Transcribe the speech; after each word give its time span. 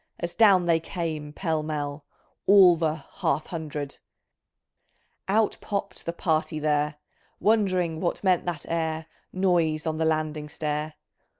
As 0.19 0.33
down 0.33 0.65
they 0.65 0.79
came 0.79 1.31
pell 1.31 1.61
mell, 1.61 2.05
All 2.47 2.75
the 2.75 2.95
"Half 3.17 3.45
hundred 3.45 3.99
Out 5.27 5.57
popt 5.61 6.05
the" 6.05 6.13
party'' 6.27 6.57
there! 6.59 6.95
Wondering 7.39 7.99
what 8.01 8.23
meant 8.23 8.47
that 8.47 8.65
ere 8.67 9.05
Noise 9.31 9.85
on 9.85 9.97
the 9.97 10.05
landing 10.05 10.49
stair 10.49 10.95